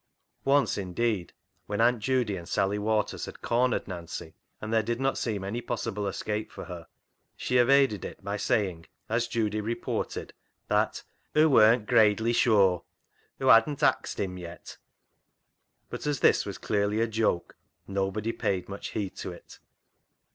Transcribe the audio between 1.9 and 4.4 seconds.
Judy and Sally Walters had cornered Nancy,